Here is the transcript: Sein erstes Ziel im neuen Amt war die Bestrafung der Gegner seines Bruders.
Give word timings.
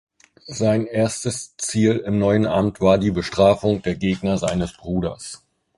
Sein 0.47 0.87
erstes 0.87 1.55
Ziel 1.57 1.97
im 1.97 2.17
neuen 2.17 2.47
Amt 2.47 2.81
war 2.81 2.97
die 2.97 3.11
Bestrafung 3.11 3.83
der 3.83 3.93
Gegner 3.93 4.39
seines 4.39 4.75
Bruders. 4.75 5.43